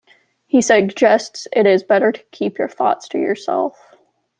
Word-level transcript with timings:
He 0.47 0.63
suggests 0.63 1.47
it 1.53 1.67
is 1.67 1.83
better 1.83 2.11
to 2.11 2.23
keep 2.31 2.57
your 2.57 2.69
thoughts 2.69 3.07
to 3.09 3.19
yourself. 3.19 3.93